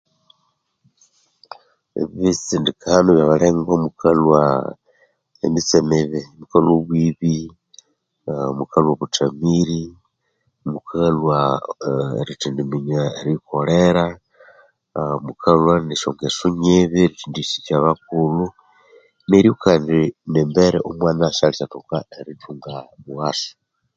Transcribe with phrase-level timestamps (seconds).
[2.01, 4.41] Ebitisndikano byaba lengwa mukalhwa
[5.45, 6.21] emitse mibi,
[6.57, 7.35] obwibi,
[8.57, 9.83] mukalhwa obuthamiri,
[10.73, 11.37] mukalhwa
[11.83, 14.05] iaa erithindi minya eriyikolera,
[14.97, 18.45] aa mukalhwa nesyo ngeso nyibi esyari thendi sikya bakulhu,
[19.29, 19.53] neryo
[20.41, 23.51] embere omwama syalithoka erithunga mughaso